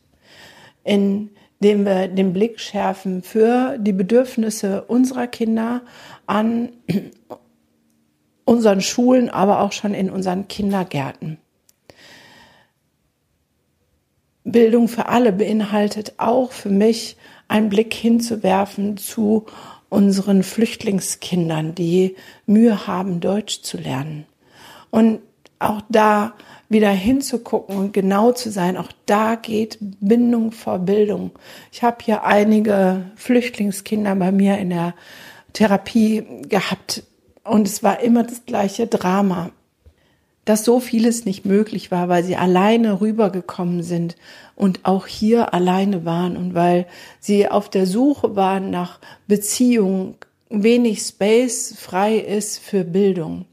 indem 1.60 1.86
wir 1.86 2.08
den 2.08 2.34
Blick 2.34 2.60
schärfen 2.60 3.24
für 3.24 3.78
die 3.80 3.94
Bedürfnisse 3.94 4.84
unserer 4.84 5.28
Kinder 5.28 5.82
an 6.26 6.70
unseren 8.46 8.82
Schulen, 8.82 9.30
aber 9.30 9.62
auch 9.62 9.72
schon 9.72 9.94
in 9.94 10.10
unseren 10.10 10.48
Kindergärten. 10.48 11.38
Bildung 14.44 14.88
für 14.88 15.08
alle 15.08 15.32
beinhaltet 15.32 16.14
auch 16.18 16.52
für 16.52 16.70
mich 16.70 17.18
einen 17.48 17.70
Blick 17.70 17.94
hinzuwerfen 17.94 18.98
zu 18.98 19.46
unseren 19.90 20.44
Flüchtlingskindern, 20.44 21.74
die 21.74 22.16
Mühe 22.46 22.86
haben, 22.86 23.20
Deutsch 23.22 23.62
zu 23.62 23.78
lernen. 23.78 24.26
Und 24.92 25.20
auch 25.60 25.82
da 25.90 26.34
wieder 26.70 26.90
hinzugucken 26.90 27.78
und 27.78 27.94
genau 27.94 28.32
zu 28.32 28.52
sein, 28.52 28.78
auch 28.78 28.92
da 29.06 29.36
geht 29.36 29.78
Bindung 29.80 30.52
vor 30.52 30.80
Bildung. 30.80 31.32
Ich 31.72 31.84
habe 31.84 31.98
hier 32.04 32.24
einige 32.24 33.06
Flüchtlingskinder 33.16 34.16
bei 34.16 34.32
mir 34.32 34.58
in 34.58 34.72
der 34.72 34.94
Therapie 35.54 36.24
gehabt 36.50 37.04
und 37.44 37.68
es 37.68 37.84
war 37.84 38.00
immer 38.00 38.24
das 38.24 38.46
gleiche 38.46 38.88
Drama 38.88 39.52
dass 40.46 40.64
so 40.64 40.80
vieles 40.80 41.26
nicht 41.26 41.44
möglich 41.44 41.92
war, 41.92 42.08
weil 42.08 42.24
sie 42.24 42.36
alleine 42.36 43.02
rübergekommen 43.02 43.82
sind 43.82 44.16
und 44.56 44.86
auch 44.86 45.08
hier 45.08 45.54
alleine 45.54 46.06
waren 46.06 46.38
und 46.38 46.54
weil 46.54 46.86
sie 47.20 47.50
auf 47.50 47.70
der 47.70 47.88
Suche 47.88 48.36
waren 48.36 48.70
nach 48.70 49.00
Beziehung, 49.28 50.16
wenig 50.50 51.02
Space 51.02 51.76
frei 51.76 52.18
ist 52.18 52.60
für 52.60 52.84
Bildung. 52.84 53.46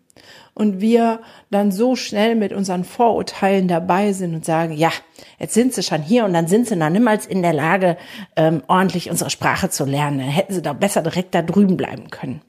Und 0.54 0.80
wir 0.80 1.20
dann 1.50 1.72
so 1.72 1.96
schnell 1.96 2.34
mit 2.34 2.52
unseren 2.52 2.84
Vorurteilen 2.84 3.68
dabei 3.68 4.12
sind 4.12 4.34
und 4.34 4.44
sagen, 4.44 4.74
ja, 4.74 4.90
jetzt 5.38 5.54
sind 5.54 5.72
sie 5.72 5.82
schon 5.82 6.02
hier 6.02 6.26
und 6.26 6.34
dann 6.34 6.46
sind 6.46 6.68
sie 6.68 6.76
noch 6.76 6.90
niemals 6.90 7.24
in 7.24 7.40
der 7.40 7.54
Lage, 7.54 7.96
ähm, 8.36 8.62
ordentlich 8.68 9.10
unsere 9.10 9.30
Sprache 9.30 9.70
zu 9.70 9.86
lernen. 9.86 10.18
Dann 10.18 10.28
hätten 10.28 10.52
sie 10.52 10.60
doch 10.60 10.74
besser 10.74 11.02
direkt 11.02 11.34
da 11.34 11.40
drüben 11.40 11.78
bleiben 11.78 12.10
können. 12.10 12.42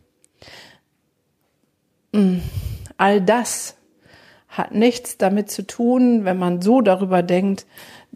Mm, 2.12 2.40
all 2.98 3.22
das 3.22 3.78
hat 4.50 4.74
nichts 4.74 5.18
damit 5.18 5.50
zu 5.50 5.66
tun, 5.66 6.26
wenn 6.26 6.38
man 6.38 6.62
so 6.62 6.82
darüber 6.82 7.24
denkt, 7.24 7.66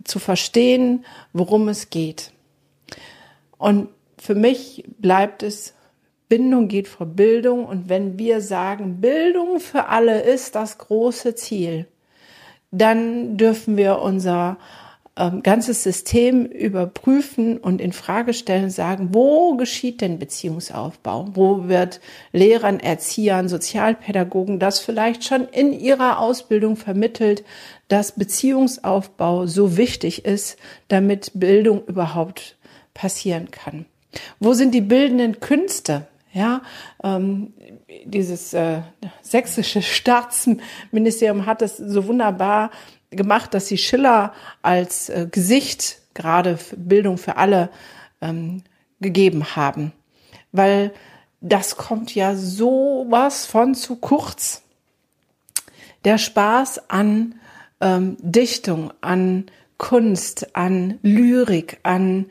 zu 0.04 0.20
verstehen, 0.20 1.06
worum 1.34 1.68
es 1.68 1.90
geht. 1.90 2.32
Und 3.58 3.90
für 4.20 4.36
mich 4.36 4.84
bleibt 5.00 5.44
es, 5.44 5.74
Bindung 6.30 6.68
geht 6.68 6.88
vor 6.88 7.08
Bildung. 7.08 7.66
Und 7.66 7.90
wenn 7.90 8.20
wir 8.20 8.42
sagen, 8.42 9.02
Bildung 9.02 9.60
für 9.60 9.88
alle 9.88 10.22
ist 10.22 10.56
das 10.56 10.78
große 10.78 11.36
Ziel, 11.36 11.88
dann 12.72 13.38
dürfen 13.38 13.78
wir 13.78 14.00
unser 14.00 14.58
ähm, 15.18 15.42
ganzes 15.42 15.84
System 15.84 16.46
überprüfen 16.46 17.58
und 17.58 17.82
in 17.82 17.92
Frage 17.92 18.34
stellen, 18.34 18.70
sagen, 18.70 19.10
wo 19.14 19.56
geschieht 19.56 20.02
denn 20.02 20.20
Beziehungsaufbau? 20.20 21.30
Wo 21.34 21.68
wird 21.68 22.02
Lehrern, 22.34 22.80
Erziehern, 22.80 23.50
Sozialpädagogen 23.50 24.60
das 24.60 24.80
vielleicht 24.80 25.24
schon 25.24 25.48
in 25.48 25.74
ihrer 25.74 26.20
Ausbildung 26.20 26.76
vermittelt, 26.76 27.44
dass 27.88 28.12
Beziehungsaufbau 28.12 29.48
so 29.48 29.78
wichtig 29.78 30.26
ist, 30.26 30.58
damit 30.88 31.32
Bildung 31.34 31.84
überhaupt 31.86 32.58
passieren 32.94 33.50
kann? 33.50 33.86
Wo 34.40 34.54
sind 34.54 34.74
die 34.74 34.82
bildenden 34.82 35.40
Künste? 35.40 36.08
Ja, 36.38 36.62
ähm, 37.04 37.52
dieses 38.06 38.54
äh, 38.54 38.82
sächsische 39.24 39.82
Staatsministerium 39.82 41.48
hat 41.48 41.64
es 41.64 41.78
so 41.78 42.06
wunderbar 42.06 42.70
gemacht, 43.10 43.56
dass 43.56 43.70
sie 43.70 43.80
Schiller 43.80 44.34
als 44.62 45.10
äh, 45.10 45.28
Gesicht 45.32 45.98
gerade 46.14 46.60
Bildung 46.76 47.18
für 47.18 47.38
alle 47.38 47.72
ähm, 48.22 48.62
gegeben 49.00 49.56
haben. 49.56 49.94
Weil 50.52 50.94
das 51.42 51.76
kommt 51.76 52.14
ja 52.14 52.36
sowas 52.36 53.48
von 53.48 53.74
zu 53.74 53.96
kurz. 53.96 54.62
Der 56.06 56.20
Spaß 56.20 56.88
an 56.88 57.34
ähm, 57.82 58.16
Dichtung, 58.20 58.94
an 59.02 59.48
Kunst, 59.80 60.56
an 60.56 61.00
Lyrik, 61.02 61.80
an 61.82 62.30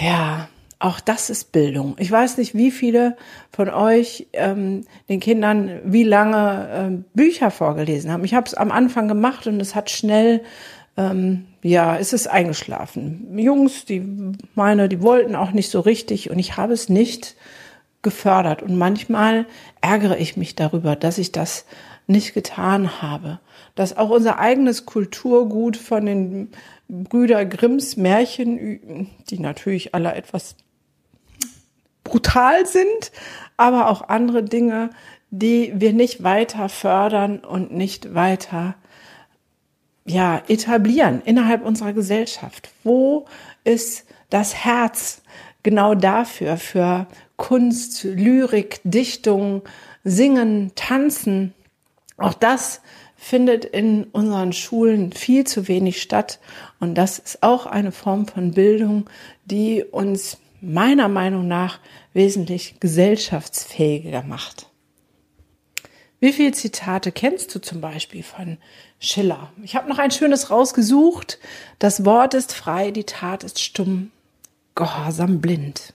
ja, 0.00 0.48
auch 0.80 0.98
das 0.98 1.28
ist 1.28 1.52
Bildung. 1.52 1.94
Ich 1.98 2.10
weiß 2.10 2.38
nicht, 2.38 2.54
wie 2.54 2.70
viele 2.70 3.16
von 3.52 3.68
euch 3.68 4.26
ähm, 4.32 4.86
den 5.10 5.20
Kindern 5.20 5.78
wie 5.84 6.04
lange 6.04 6.68
ähm, 6.72 7.04
Bücher 7.12 7.50
vorgelesen 7.50 8.10
haben. 8.10 8.24
Ich 8.24 8.32
habe 8.32 8.46
es 8.46 8.54
am 8.54 8.72
Anfang 8.72 9.06
gemacht 9.06 9.46
und 9.46 9.60
es 9.60 9.74
hat 9.74 9.90
schnell, 9.90 10.42
ähm, 10.96 11.44
ja, 11.62 11.98
es 11.98 12.14
ist 12.14 12.28
eingeschlafen. 12.28 13.38
Jungs, 13.38 13.84
die 13.84 14.02
meine, 14.54 14.88
die 14.88 15.02
wollten 15.02 15.36
auch 15.36 15.52
nicht 15.52 15.70
so 15.70 15.80
richtig 15.80 16.30
und 16.30 16.38
ich 16.38 16.56
habe 16.56 16.72
es 16.72 16.88
nicht 16.88 17.36
gefördert. 18.00 18.62
Und 18.62 18.78
manchmal 18.78 19.44
ärgere 19.82 20.18
ich 20.18 20.38
mich 20.38 20.56
darüber, 20.56 20.96
dass 20.96 21.18
ich 21.18 21.30
das 21.30 21.66
nicht 22.06 22.32
getan 22.32 23.02
habe. 23.02 23.38
Dass 23.74 23.98
auch 23.98 24.08
unser 24.08 24.38
eigenes 24.38 24.86
Kulturgut 24.86 25.76
von 25.76 26.06
den 26.06 26.48
Brüder 26.88 27.44
Grimms 27.44 27.98
Märchen, 27.98 29.10
die 29.28 29.38
natürlich 29.38 29.94
alle 29.94 30.14
etwas 30.14 30.56
brutal 32.04 32.66
sind, 32.66 33.12
aber 33.56 33.88
auch 33.88 34.08
andere 34.08 34.42
Dinge, 34.42 34.90
die 35.30 35.72
wir 35.74 35.92
nicht 35.92 36.22
weiter 36.22 36.68
fördern 36.68 37.38
und 37.38 37.72
nicht 37.72 38.14
weiter 38.14 38.74
ja, 40.04 40.42
etablieren 40.48 41.22
innerhalb 41.24 41.64
unserer 41.64 41.92
Gesellschaft. 41.92 42.70
Wo 42.82 43.26
ist 43.64 44.06
das 44.28 44.54
Herz 44.54 45.22
genau 45.62 45.94
dafür, 45.94 46.56
für 46.56 47.06
Kunst, 47.36 48.04
Lyrik, 48.04 48.80
Dichtung, 48.84 49.62
Singen, 50.02 50.72
Tanzen? 50.74 51.54
Auch 52.16 52.34
das 52.34 52.80
findet 53.16 53.66
in 53.66 54.04
unseren 54.04 54.52
Schulen 54.52 55.12
viel 55.12 55.46
zu 55.46 55.68
wenig 55.68 56.00
statt. 56.00 56.40
Und 56.80 56.94
das 56.96 57.18
ist 57.18 57.42
auch 57.42 57.66
eine 57.66 57.92
Form 57.92 58.26
von 58.26 58.52
Bildung, 58.52 59.08
die 59.44 59.84
uns 59.84 60.38
meiner 60.60 61.08
Meinung 61.08 61.48
nach 61.48 61.78
wesentlich 62.12 62.80
gesellschaftsfähiger 62.80 64.22
macht. 64.22 64.66
Wie 66.20 66.32
viele 66.34 66.52
Zitate 66.52 67.12
kennst 67.12 67.54
du 67.54 67.60
zum 67.60 67.80
Beispiel 67.80 68.22
von 68.22 68.58
Schiller? 68.98 69.50
Ich 69.62 69.74
habe 69.74 69.88
noch 69.88 69.98
ein 69.98 70.10
schönes 70.10 70.50
rausgesucht. 70.50 71.38
Das 71.78 72.04
Wort 72.04 72.34
ist 72.34 72.52
frei, 72.52 72.90
die 72.90 73.04
Tat 73.04 73.42
ist 73.42 73.58
stumm, 73.58 74.10
Gehorsam 74.74 75.40
blind. 75.40 75.94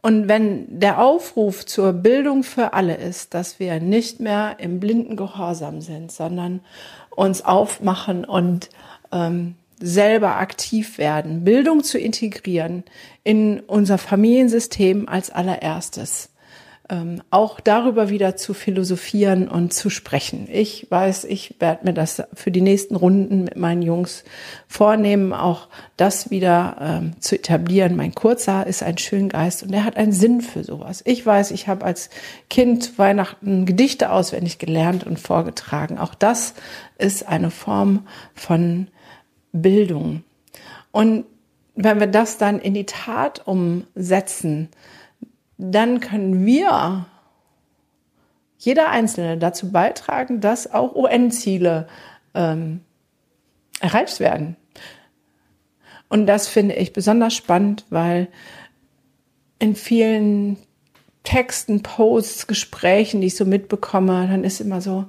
Und 0.00 0.28
wenn 0.28 0.78
der 0.78 1.00
Aufruf 1.02 1.66
zur 1.66 1.92
Bildung 1.92 2.42
für 2.42 2.72
alle 2.72 2.96
ist, 2.96 3.34
dass 3.34 3.58
wir 3.58 3.80
nicht 3.80 4.20
mehr 4.20 4.56
im 4.58 4.78
blinden 4.78 5.16
Gehorsam 5.16 5.80
sind, 5.80 6.12
sondern 6.12 6.60
uns 7.10 7.44
aufmachen 7.44 8.24
und 8.24 8.68
ähm, 9.10 9.56
selber 9.80 10.36
aktiv 10.36 10.98
werden, 10.98 11.44
Bildung 11.44 11.82
zu 11.82 11.98
integrieren 11.98 12.84
in 13.24 13.60
unser 13.60 13.98
Familiensystem 13.98 15.08
als 15.08 15.30
allererstes. 15.30 16.30
Ähm, 16.90 17.20
auch 17.28 17.60
darüber 17.60 18.08
wieder 18.08 18.36
zu 18.36 18.54
philosophieren 18.54 19.46
und 19.46 19.74
zu 19.74 19.90
sprechen. 19.90 20.48
Ich 20.50 20.86
weiß, 20.88 21.24
ich 21.24 21.56
werde 21.60 21.84
mir 21.84 21.92
das 21.92 22.22
für 22.32 22.50
die 22.50 22.62
nächsten 22.62 22.96
Runden 22.96 23.44
mit 23.44 23.56
meinen 23.56 23.82
Jungs 23.82 24.24
vornehmen, 24.66 25.34
auch 25.34 25.68
das 25.98 26.30
wieder 26.30 26.76
ähm, 26.80 27.20
zu 27.20 27.34
etablieren. 27.34 27.94
Mein 27.94 28.14
Kurzer 28.14 28.66
ist 28.66 28.82
ein 28.82 28.96
Schöngeist 28.96 29.64
und 29.64 29.74
er 29.74 29.84
hat 29.84 29.98
einen 29.98 30.12
Sinn 30.12 30.40
für 30.40 30.64
sowas. 30.64 31.02
Ich 31.04 31.26
weiß, 31.26 31.50
ich 31.50 31.68
habe 31.68 31.84
als 31.84 32.08
Kind 32.48 32.98
Weihnachten 32.98 33.66
Gedichte 33.66 34.10
auswendig 34.10 34.58
gelernt 34.58 35.04
und 35.04 35.18
vorgetragen. 35.18 35.98
Auch 35.98 36.14
das 36.14 36.54
ist 36.96 37.28
eine 37.28 37.50
Form 37.50 38.06
von 38.34 38.88
Bildung. 39.52 40.22
Und 40.92 41.24
wenn 41.74 42.00
wir 42.00 42.06
das 42.06 42.38
dann 42.38 42.58
in 42.58 42.74
die 42.74 42.86
Tat 42.86 43.46
umsetzen, 43.46 44.68
dann 45.58 46.00
können 46.00 46.44
wir, 46.44 47.06
jeder 48.58 48.90
Einzelne, 48.90 49.38
dazu 49.38 49.70
beitragen, 49.70 50.40
dass 50.40 50.72
auch 50.72 50.94
UN-Ziele 50.94 51.86
ähm, 52.34 52.80
erreicht 53.80 54.20
werden. 54.20 54.56
Und 56.08 56.26
das 56.26 56.48
finde 56.48 56.74
ich 56.74 56.92
besonders 56.92 57.34
spannend, 57.34 57.84
weil 57.90 58.28
in 59.58 59.74
vielen 59.74 60.56
Texten, 61.22 61.82
Posts, 61.82 62.46
Gesprächen, 62.46 63.20
die 63.20 63.26
ich 63.26 63.36
so 63.36 63.44
mitbekomme, 63.44 64.26
dann 64.28 64.44
ist 64.44 64.60
immer 64.60 64.80
so, 64.80 65.04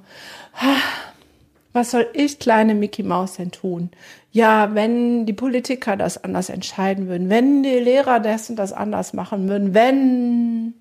was 1.72 1.92
soll 1.92 2.08
ich, 2.12 2.38
kleine 2.38 2.74
Mickey 2.74 3.02
Maus, 3.02 3.34
denn 3.34 3.52
tun? 3.52 3.90
Ja, 4.32 4.74
wenn 4.74 5.26
die 5.26 5.32
Politiker 5.32 5.96
das 5.96 6.22
anders 6.22 6.50
entscheiden 6.50 7.08
würden, 7.08 7.28
wenn 7.28 7.62
die 7.62 7.78
Lehrer 7.78 8.20
das 8.20 8.48
und 8.48 8.56
das 8.56 8.72
anders 8.72 9.12
machen 9.12 9.48
würden, 9.48 9.74
wenn, 9.74 10.74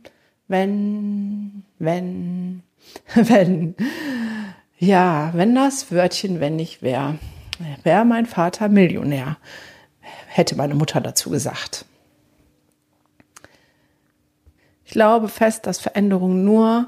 wenn, 0.48 1.64
wenn, 1.80 2.62
wenn, 3.16 3.76
ja, 4.78 5.32
wenn 5.34 5.56
das 5.56 5.92
Wörtchen 5.92 6.40
wenn 6.40 6.56
nicht 6.56 6.84
wäre, 6.84 7.16
wäre 7.84 8.06
mein 8.06 8.28
Vater 8.28 8.70
Millionär, 8.70 9.38
hätte 10.28 10.56
meine 10.56 10.76
Mutter 10.76 11.02
dazu 11.02 11.32
gesagt. 11.32 11.86
Ich 14.86 14.92
glaube 14.92 15.28
fest, 15.28 15.66
dass 15.68 15.80
Veränderung 15.80 16.44
nur 16.44 16.88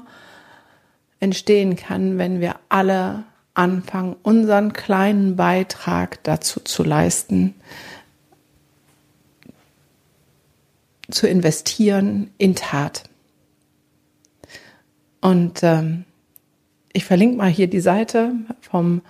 entstehen 1.20 1.76
kann, 1.76 2.18
wenn 2.18 2.40
wir 2.40 2.56
alle 2.68 3.24
anfangen, 3.54 4.16
unseren 4.22 4.72
kleinen 4.72 5.36
Beitrag 5.36 6.22
dazu 6.24 6.60
zu 6.60 6.84
leisten, 6.84 7.54
zu 11.10 11.26
investieren 11.26 12.30
in 12.38 12.54
Tat. 12.54 13.04
Und 15.20 15.62
ähm, 15.62 16.04
ich 16.92 17.04
verlinke 17.04 17.36
mal 17.36 17.50
hier 17.50 17.68
die 17.68 17.80
Seite 17.80 18.32
vom 18.60 19.02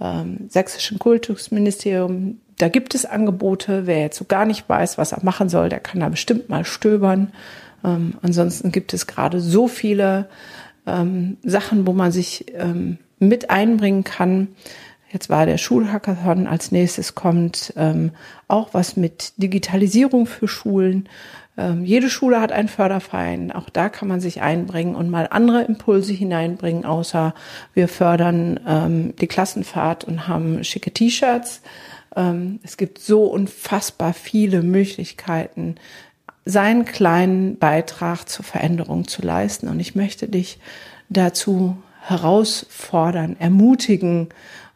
ähm, 0.00 0.48
Sächsischen 0.48 0.98
Kultusministerium. 0.98 2.40
Da 2.58 2.68
gibt 2.68 2.94
es 2.94 3.04
Angebote. 3.04 3.86
Wer 3.86 4.00
jetzt 4.00 4.18
so 4.18 4.24
gar 4.24 4.44
nicht 4.44 4.68
weiß, 4.68 4.98
was 4.98 5.12
er 5.12 5.24
machen 5.24 5.48
soll, 5.48 5.68
der 5.68 5.80
kann 5.80 6.00
da 6.00 6.08
bestimmt 6.08 6.48
mal 6.48 6.64
stöbern. 6.64 7.32
Ähm, 7.84 8.14
ansonsten 8.22 8.72
gibt 8.72 8.92
es 8.92 9.06
gerade 9.06 9.40
so 9.40 9.68
viele 9.68 10.28
ähm, 10.86 11.38
Sachen, 11.42 11.86
wo 11.86 11.92
man 11.92 12.12
sich 12.12 12.46
ähm, 12.54 12.98
mit 13.28 13.50
einbringen 13.50 14.04
kann. 14.04 14.48
Jetzt 15.10 15.30
war 15.30 15.46
der 15.46 15.58
Schulhackathon, 15.58 16.46
als 16.46 16.72
nächstes 16.72 17.14
kommt 17.14 17.72
ähm, 17.76 18.10
auch 18.48 18.70
was 18.72 18.96
mit 18.96 19.32
Digitalisierung 19.36 20.26
für 20.26 20.48
Schulen. 20.48 21.08
Ähm, 21.56 21.84
jede 21.84 22.10
Schule 22.10 22.40
hat 22.40 22.50
einen 22.50 22.68
Förderverein, 22.68 23.52
auch 23.52 23.70
da 23.70 23.88
kann 23.88 24.08
man 24.08 24.20
sich 24.20 24.42
einbringen 24.42 24.96
und 24.96 25.10
mal 25.10 25.28
andere 25.30 25.62
Impulse 25.62 26.12
hineinbringen, 26.12 26.84
außer 26.84 27.32
wir 27.74 27.86
fördern 27.86 28.58
ähm, 28.66 29.14
die 29.16 29.28
Klassenfahrt 29.28 30.02
und 30.02 30.26
haben 30.26 30.64
schicke 30.64 30.90
T-Shirts. 30.90 31.62
Ähm, 32.16 32.58
es 32.64 32.76
gibt 32.76 32.98
so 32.98 33.26
unfassbar 33.26 34.14
viele 34.14 34.62
Möglichkeiten, 34.62 35.76
seinen 36.44 36.84
kleinen 36.84 37.56
Beitrag 37.58 38.28
zur 38.28 38.44
Veränderung 38.44 39.08
zu 39.08 39.22
leisten. 39.22 39.68
Und 39.68 39.80
ich 39.80 39.94
möchte 39.94 40.28
dich 40.28 40.58
dazu 41.08 41.76
herausfordern, 42.06 43.36
ermutigen 43.38 44.28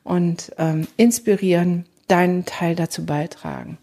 und 0.02 0.52
ähm, 0.58 0.88
inspirieren, 0.96 1.84
deinen 2.06 2.46
Teil 2.46 2.74
dazu 2.74 3.04
beitragen. 3.04 3.78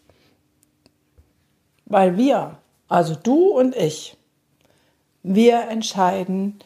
Weil 1.85 2.17
wir, 2.17 2.57
also 2.87 3.15
du 3.15 3.51
und 3.51 3.75
ich, 3.75 4.17
wir 5.21 5.69
entscheiden, 5.69 6.59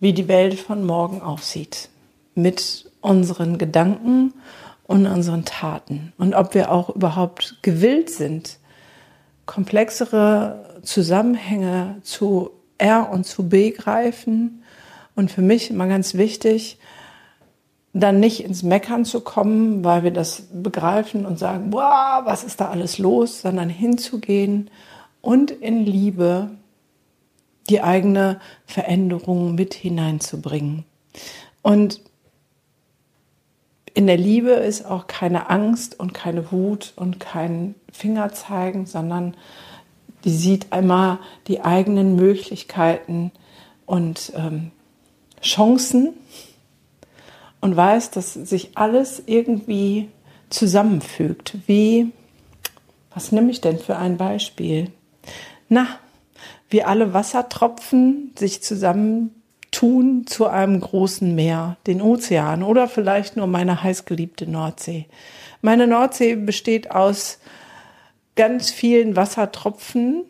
wie 0.00 0.12
die 0.12 0.28
Welt 0.28 0.58
von 0.58 0.84
morgen 0.84 1.20
aussieht. 1.20 1.88
Mit 2.34 2.90
unseren 3.00 3.58
Gedanken 3.58 4.34
und 4.86 5.06
unseren 5.06 5.44
Taten. 5.44 6.12
Und 6.18 6.34
ob 6.34 6.54
wir 6.54 6.72
auch 6.72 6.90
überhaupt 6.90 7.58
gewillt 7.62 8.10
sind, 8.10 8.58
komplexere 9.46 10.80
Zusammenhänge 10.82 12.00
zu 12.02 12.50
R 12.78 13.10
und 13.10 13.24
zu 13.24 13.48
B 13.48 13.70
greifen. 13.70 14.63
Und 15.14 15.30
für 15.30 15.42
mich 15.42 15.70
immer 15.70 15.86
ganz 15.86 16.14
wichtig, 16.14 16.78
dann 17.92 18.18
nicht 18.18 18.44
ins 18.44 18.64
Meckern 18.64 19.04
zu 19.04 19.20
kommen, 19.20 19.84
weil 19.84 20.02
wir 20.02 20.10
das 20.10 20.48
begreifen 20.52 21.24
und 21.24 21.38
sagen, 21.38 21.70
boah, 21.70 22.22
was 22.24 22.42
ist 22.42 22.60
da 22.60 22.68
alles 22.68 22.98
los, 22.98 23.40
sondern 23.40 23.68
hinzugehen 23.68 24.68
und 25.20 25.52
in 25.52 25.86
Liebe 25.86 26.50
die 27.70 27.82
eigene 27.82 28.40
Veränderung 28.66 29.54
mit 29.54 29.74
hineinzubringen. 29.74 30.84
Und 31.62 32.00
in 33.94 34.08
der 34.08 34.18
Liebe 34.18 34.50
ist 34.50 34.84
auch 34.84 35.06
keine 35.06 35.48
Angst 35.48 35.98
und 35.98 36.12
keine 36.12 36.50
Wut 36.50 36.92
und 36.96 37.20
kein 37.20 37.76
Finger 37.92 38.32
zeigen, 38.32 38.86
sondern 38.86 39.36
die 40.24 40.34
sieht 40.34 40.72
einmal 40.72 41.18
die 41.46 41.60
eigenen 41.60 42.16
Möglichkeiten 42.16 43.30
und 43.86 44.32
ähm, 44.34 44.72
Chancen 45.44 46.14
und 47.60 47.76
weiß, 47.76 48.10
dass 48.10 48.34
sich 48.34 48.76
alles 48.76 49.22
irgendwie 49.26 50.08
zusammenfügt. 50.50 51.56
Wie, 51.66 52.12
was 53.12 53.32
nehme 53.32 53.50
ich 53.50 53.60
denn 53.60 53.78
für 53.78 53.96
ein 53.96 54.16
Beispiel? 54.16 54.90
Na, 55.68 55.86
wie 56.70 56.82
alle 56.82 57.14
Wassertropfen 57.14 58.32
sich 58.38 58.62
zusammen 58.62 59.30
tun 59.70 60.26
zu 60.26 60.46
einem 60.46 60.80
großen 60.80 61.34
Meer, 61.34 61.76
den 61.86 62.00
Ozean 62.00 62.62
oder 62.62 62.88
vielleicht 62.88 63.36
nur 63.36 63.46
meine 63.46 63.82
heißgeliebte 63.82 64.48
Nordsee. 64.48 65.06
Meine 65.62 65.86
Nordsee 65.86 66.36
besteht 66.36 66.90
aus 66.90 67.38
ganz 68.36 68.70
vielen 68.70 69.16
Wassertropfen 69.16 70.24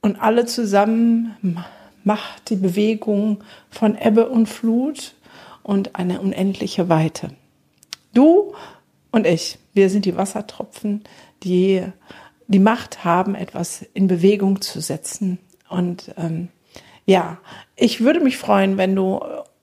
und 0.00 0.20
alle 0.20 0.44
zusammen 0.44 1.64
macht 2.04 2.50
die 2.50 2.56
Bewegung 2.56 3.42
von 3.70 3.96
Ebbe 3.96 4.28
und 4.28 4.46
Flut 4.46 5.14
und 5.62 5.96
eine 5.96 6.20
unendliche 6.20 6.88
Weite. 6.88 7.30
Du 8.12 8.54
und 9.10 9.26
ich, 9.26 9.58
wir 9.72 9.90
sind 9.90 10.04
die 10.04 10.16
Wassertropfen, 10.16 11.02
die 11.42 11.82
die 12.46 12.58
Macht 12.58 13.04
haben, 13.04 13.34
etwas 13.34 13.84
in 13.94 14.06
Bewegung 14.06 14.60
zu 14.60 14.80
setzen. 14.80 15.38
Und 15.68 16.14
ähm, 16.16 16.48
ja, 17.06 17.38
ich 17.74 18.02
würde 18.02 18.20
mich 18.20 18.36
freuen, 18.36 18.76
wenn 18.76 18.94
du 18.94 19.20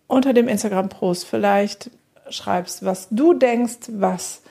unter 0.08 0.34
dem 0.34 0.48
Instagram-Post 0.48 1.26
vielleicht 1.26 1.92
schreibst, 2.30 2.84
was 2.84 3.08
du 3.10 3.34
denkst, 3.34 3.90
was 3.90 4.42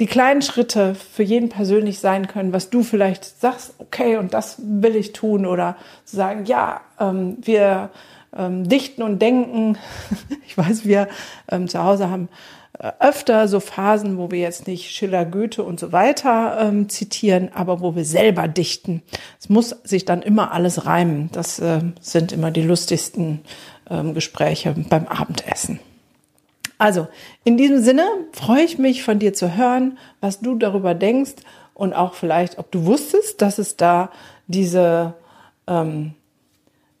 die 0.00 0.06
kleinen 0.06 0.40
Schritte 0.40 0.94
für 0.94 1.22
jeden 1.22 1.50
persönlich 1.50 2.00
sein 2.00 2.26
können, 2.26 2.54
was 2.54 2.70
du 2.70 2.82
vielleicht 2.82 3.24
sagst, 3.40 3.74
okay, 3.78 4.16
und 4.16 4.32
das 4.32 4.56
will 4.58 4.96
ich 4.96 5.12
tun 5.12 5.44
oder 5.44 5.76
zu 6.06 6.16
sagen, 6.16 6.46
ja, 6.46 6.80
ähm, 6.98 7.36
wir 7.42 7.90
ähm, 8.36 8.68
dichten 8.68 9.02
und 9.02 9.20
denken. 9.20 9.76
ich 10.46 10.56
weiß, 10.56 10.86
wir 10.86 11.08
ähm, 11.50 11.68
zu 11.68 11.84
Hause 11.84 12.08
haben 12.08 12.28
äh, 12.78 12.92
öfter 12.98 13.46
so 13.46 13.60
Phasen, 13.60 14.16
wo 14.16 14.30
wir 14.30 14.38
jetzt 14.38 14.66
nicht 14.66 14.90
Schiller, 14.90 15.26
Goethe 15.26 15.62
und 15.62 15.78
so 15.78 15.92
weiter 15.92 16.58
ähm, 16.60 16.88
zitieren, 16.88 17.50
aber 17.54 17.80
wo 17.82 17.94
wir 17.94 18.06
selber 18.06 18.48
dichten. 18.48 19.02
Es 19.38 19.50
muss 19.50 19.76
sich 19.84 20.06
dann 20.06 20.22
immer 20.22 20.52
alles 20.52 20.86
reimen. 20.86 21.28
Das 21.32 21.58
äh, 21.58 21.80
sind 22.00 22.32
immer 22.32 22.50
die 22.50 22.62
lustigsten 22.62 23.42
ähm, 23.90 24.14
Gespräche 24.14 24.74
beim 24.88 25.06
Abendessen. 25.06 25.78
Also, 26.80 27.08
in 27.44 27.58
diesem 27.58 27.82
Sinne 27.82 28.06
freue 28.32 28.62
ich 28.62 28.78
mich 28.78 29.02
von 29.02 29.18
dir 29.18 29.34
zu 29.34 29.54
hören, 29.54 29.98
was 30.22 30.40
du 30.40 30.54
darüber 30.54 30.94
denkst 30.94 31.34
und 31.74 31.92
auch 31.92 32.14
vielleicht, 32.14 32.58
ob 32.58 32.70
du 32.70 32.86
wusstest, 32.86 33.42
dass 33.42 33.58
es 33.58 33.76
da 33.76 34.10
diese 34.46 35.12
ähm, 35.66 36.14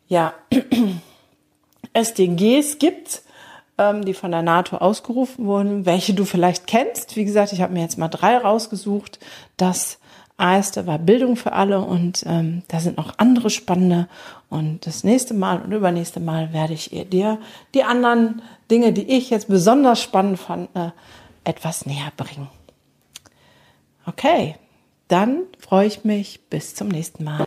ja, 0.06 0.34
SDGs 1.94 2.78
gibt, 2.78 3.22
ähm, 3.78 4.04
die 4.04 4.12
von 4.12 4.32
der 4.32 4.42
NATO 4.42 4.76
ausgerufen 4.76 5.46
wurden, 5.46 5.86
welche 5.86 6.12
du 6.12 6.26
vielleicht 6.26 6.66
kennst. 6.66 7.16
Wie 7.16 7.24
gesagt, 7.24 7.54
ich 7.54 7.62
habe 7.62 7.72
mir 7.72 7.80
jetzt 7.80 7.96
mal 7.96 8.08
drei 8.08 8.36
rausgesucht. 8.36 9.18
Das 9.56 9.98
erste 10.40 10.86
war 10.86 10.98
Bildung 10.98 11.36
für 11.36 11.52
alle 11.52 11.80
und 11.80 12.24
ähm, 12.26 12.62
da 12.68 12.80
sind 12.80 12.96
noch 12.96 13.18
andere 13.18 13.50
spannende. 13.50 14.08
Und 14.48 14.86
das 14.86 15.04
nächste 15.04 15.34
Mal 15.34 15.60
und 15.60 15.72
übernächste 15.72 16.20
Mal 16.20 16.52
werde 16.52 16.72
ich 16.72 16.90
dir 17.10 17.38
die 17.74 17.84
anderen 17.84 18.42
Dinge, 18.70 18.92
die 18.92 19.16
ich 19.16 19.30
jetzt 19.30 19.48
besonders 19.48 20.02
spannend 20.02 20.38
fand, 20.38 20.74
äh, 20.74 20.90
etwas 21.44 21.86
näher 21.86 22.12
bringen. 22.16 22.48
Okay, 24.06 24.56
dann 25.08 25.42
freue 25.58 25.86
ich 25.86 26.04
mich 26.04 26.40
bis 26.48 26.74
zum 26.74 26.88
nächsten 26.88 27.24
Mal. 27.24 27.44